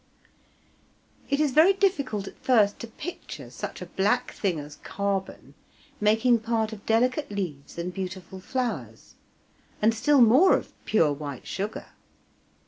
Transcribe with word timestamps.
It 1.29 1.39
is 1.39 1.51
very 1.51 1.73
difficult 1.73 2.27
at 2.27 2.39
first 2.39 2.79
to 2.79 2.87
picture 2.87 3.51
such 3.51 3.83
a 3.83 3.85
black 3.85 4.31
thing 4.31 4.59
as 4.59 4.77
carbon 4.77 5.53
making 5.99 6.39
part 6.39 6.73
of 6.73 6.83
delicate 6.87 7.29
leaves 7.29 7.77
and 7.77 7.93
beautiful 7.93 8.39
flowers, 8.39 9.13
and 9.79 9.93
still 9.93 10.21
more 10.21 10.55
of 10.57 10.73
pure 10.85 11.13
white 11.13 11.45
sugar. 11.45 11.85